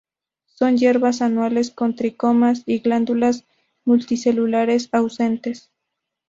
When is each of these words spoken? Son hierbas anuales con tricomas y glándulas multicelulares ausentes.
Son 0.47 0.79
hierbas 0.79 1.21
anuales 1.21 1.69
con 1.69 1.95
tricomas 1.95 2.63
y 2.65 2.79
glándulas 2.79 3.45
multicelulares 3.85 4.89
ausentes. 4.93 5.69